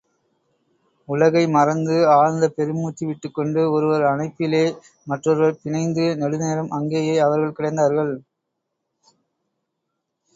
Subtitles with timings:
[1.09, 4.63] உலகை மறந்து, ஆழ்ந்த பெருமூச்சு விட்டுக் கொண்டு ஒருவர் அணைப்பிலே
[5.07, 8.13] மற்றொருவர் பிணைந்து நெடுநேரம் அங்கேயே அவர்கள் கிடந்தார்கள்!